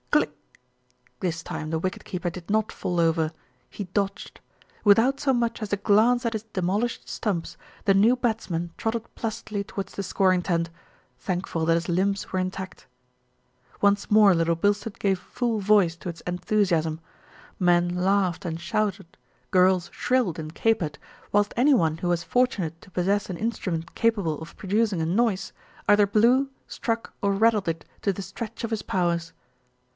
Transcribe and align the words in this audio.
Click! 0.09 0.33
This 1.29 1.43
time 1.43 1.69
the 1.69 1.77
wicket 1.77 2.03
keeper 2.03 2.31
did 2.31 2.49
not 2.49 2.71
fall 2.71 2.99
over, 2.99 3.31
he 3.69 3.83
dodged. 3.93 4.39
Without 4.83 5.19
so 5.19 5.31
much 5.33 5.61
as 5.61 5.71
a 5.71 5.77
glance 5.77 6.25
at 6.25 6.33
his 6.33 6.43
demol 6.45 6.81
ished 6.83 7.07
stumps, 7.07 7.55
the 7.85 7.93
new 7.93 8.15
batsman 8.15 8.71
trotted 8.77 9.13
placidly 9.13 9.63
towards 9.63 9.93
the 9.93 10.01
scoring 10.01 10.41
tent, 10.41 10.71
thankful 11.19 11.65
that 11.67 11.75
his 11.75 11.87
limbs 11.87 12.33
were 12.33 12.39
intact. 12.39 12.87
Once 13.79 14.09
more 14.09 14.33
Little 14.33 14.55
Bilstead 14.55 14.97
gave 14.97 15.19
full 15.19 15.59
voice 15.59 15.95
to 15.97 16.09
its 16.09 16.23
en 16.25 16.39
thusiasm. 16.39 16.99
Men 17.59 17.89
laughed 17.89 18.43
and 18.43 18.59
shouted, 18.59 19.15
girls 19.51 19.91
shrilled 19.93 20.39
and 20.39 20.55
capered, 20.55 20.97
whilst 21.31 21.53
any 21.55 21.75
one 21.75 21.97
who 21.99 22.07
was 22.09 22.23
fortunate 22.23 22.81
to 22.81 22.89
possess 22.89 23.29
an 23.29 23.37
instrument 23.37 23.93
capable 23.93 24.41
of 24.41 24.57
producing 24.57 24.99
a 24.99 25.05
noise, 25.05 25.53
either 25.87 26.07
blew, 26.07 26.49
struck, 26.67 27.13
or 27.21 27.33
rattled 27.33 27.67
it 27.67 27.85
to 28.01 28.11
the 28.11 28.23
stretch 28.23 28.63
of 28.63 28.71
his 28.71 28.81
powers. 28.81 29.31